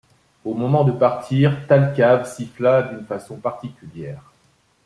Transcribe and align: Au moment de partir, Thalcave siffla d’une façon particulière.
Au 0.43 0.55
moment 0.55 0.83
de 0.83 0.93
partir, 0.93 1.67
Thalcave 1.67 2.25
siffla 2.27 2.81
d’une 2.81 3.05
façon 3.05 3.37
particulière. 3.37 4.33